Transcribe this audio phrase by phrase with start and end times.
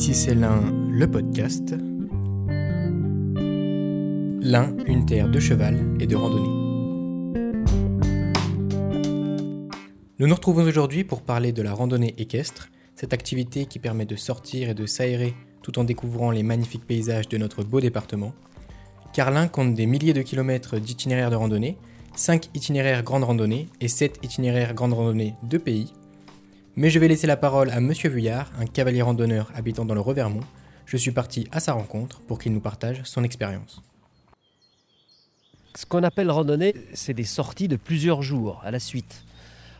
[0.00, 1.74] Ici c'est l'un, le podcast.
[4.40, 6.48] L'un, une terre de cheval et de randonnée.
[10.18, 14.16] Nous nous retrouvons aujourd'hui pour parler de la randonnée équestre, cette activité qui permet de
[14.16, 18.32] sortir et de s'aérer tout en découvrant les magnifiques paysages de notre beau département.
[19.12, 21.76] Carlin compte des milliers de kilomètres d'itinéraires de randonnée,
[22.16, 25.92] 5 itinéraires grande randonnée et 7 itinéraires grande randonnée de pays.
[26.80, 30.00] Mais je vais laisser la parole à Monsieur Vuillard, un cavalier randonneur habitant dans le
[30.00, 30.40] Revermont.
[30.86, 33.82] Je suis parti à sa rencontre pour qu'il nous partage son expérience.
[35.74, 39.26] Ce qu'on appelle randonnée, c'est des sorties de plusieurs jours à la suite.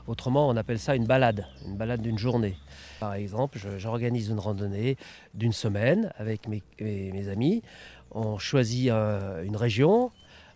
[0.06, 2.55] Autrement, on appelle ça une balade, une balade d'une journée.
[3.01, 4.98] Par exemple, j'organise une randonnée
[5.33, 7.62] d'une semaine avec mes, mes, amis.
[8.11, 10.11] On choisit une région,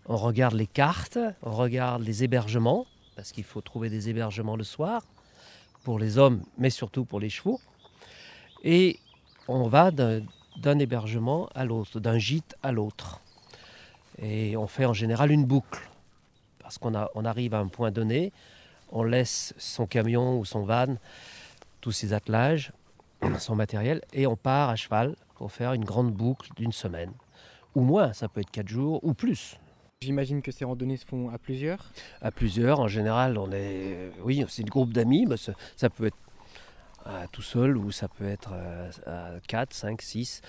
[0.05, 2.85] on regarde les cartes, on regarde les hébergements,
[3.17, 5.01] parce qu'il faut trouver des hébergements le soir,
[5.85, 7.61] pour les hommes, mais surtout pour les chevaux.
[8.65, 8.99] Et
[9.47, 13.21] on va d'un hébergement à l'autre, d'un gîte à l'autre.
[14.19, 15.89] Et on fait en général une boucle,
[16.59, 18.33] parce qu'on on arrive à un point donné,
[18.91, 20.97] on laisse son camion ou son van,
[21.81, 22.73] tous ses attelages,
[23.39, 27.13] son matériel, et on part à cheval pour faire une grande boucle d'une semaine.
[27.75, 29.59] Ou moins, ça peut être quatre jours ou plus.
[30.05, 34.11] J'imagine que ces randonnées se font à plusieurs À plusieurs, en général, on est.
[34.23, 36.17] Oui, c'est une groupe d'amis, mais ça, peut être
[37.33, 38.53] tout seul ou ça peut être
[39.07, 40.43] à 4, 5, 6.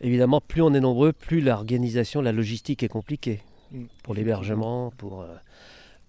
[0.00, 3.40] Évidemment, plus on est nombreux, plus l'organisation, la logistique est compliquée.
[3.70, 3.84] Mm.
[4.02, 5.34] Pour l'hébergement, pour, euh,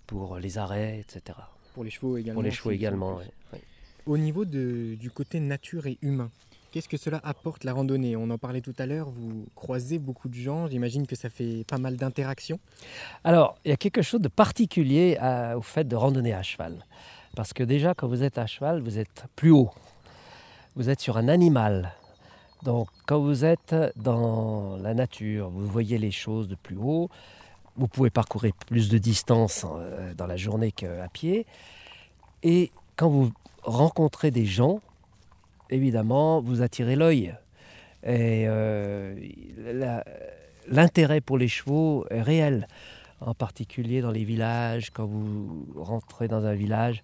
[0.08, 1.38] pour les arrêts, etc.
[1.74, 2.42] Pour les chevaux également.
[2.42, 3.60] Pour les chevaux également, oui.
[4.06, 6.30] Au niveau de, du côté nature et humain,
[6.74, 8.16] qu'est-ce que cela apporte la randonnée?
[8.16, 11.64] On en parlait tout à l'heure, vous croisez beaucoup de gens, j'imagine que ça fait
[11.68, 12.60] pas mal d'interactions.
[13.24, 15.20] Alors, il y a quelque chose de particulier
[15.56, 16.84] au fait de randonner à cheval.
[17.36, 19.70] Parce que déjà, quand vous êtes à cheval, vous êtes plus haut.
[20.76, 21.94] Vous êtes sur un animal.
[22.64, 27.08] Donc, quand vous êtes dans la nature, vous voyez les choses de plus haut.
[27.76, 31.46] Vous pouvez parcourir plus de distance euh, dans la journée qu'à pied.
[32.42, 33.32] Et quand vous
[33.62, 34.80] rencontrez des gens,
[35.74, 37.36] évidemment, vous attirez l'œil.
[38.04, 39.16] Et euh,
[40.68, 42.68] l'intérêt pour les chevaux est réel,
[43.22, 44.92] en particulier dans les villages.
[44.92, 47.04] Quand vous rentrez dans un village,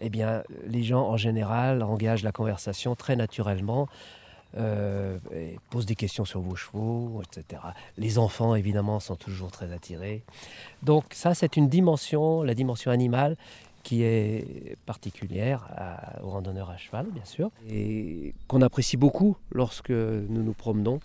[0.00, 3.88] eh bien, les gens en général engagent la conversation très naturellement.
[4.56, 5.18] Euh,
[5.68, 7.60] posent des questions sur vos chevaux, etc.
[7.98, 10.22] Les enfants, évidemment, sont toujours très attirés.
[10.82, 13.36] Donc ça, c'est une dimension, la dimension animale,
[13.86, 15.68] qui est particulière
[16.20, 20.98] aux randonneurs à cheval, bien sûr, et qu'on apprécie beaucoup lorsque nous nous promenons.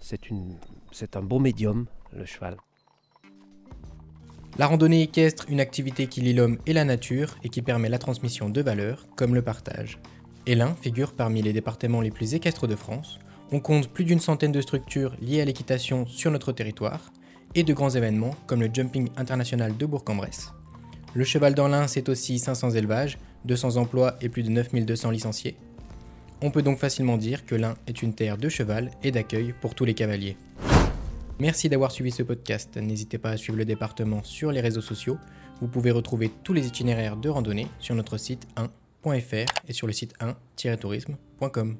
[0.00, 1.84] C'est un beau médium,
[2.16, 2.56] le cheval.
[4.56, 7.98] La randonnée équestre, une activité qui lie l'homme et la nature et qui permet la
[7.98, 9.98] transmission de valeurs, comme le partage.
[10.46, 13.18] Élun figure parmi les départements les plus équestres de France.
[13.50, 17.12] On compte plus d'une centaine de structures liées à l'équitation sur notre territoire
[17.54, 20.50] et de grands événements comme le Jumping International de Bourg-en-Bresse.
[21.14, 25.56] Le cheval dans l'Ain, c'est aussi 500 élevages, 200 emplois et plus de 9200 licenciés.
[26.40, 29.74] On peut donc facilement dire que l'Ain est une terre de cheval et d'accueil pour
[29.74, 30.36] tous les cavaliers.
[31.38, 32.76] Merci d'avoir suivi ce podcast.
[32.76, 35.18] N'hésitez pas à suivre le département sur les réseaux sociaux.
[35.60, 39.92] Vous pouvez retrouver tous les itinéraires de randonnée sur notre site 1.fr et sur le
[39.92, 41.76] site 1-tourisme.com.